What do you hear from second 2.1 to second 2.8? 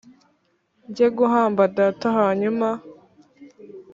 hanyuma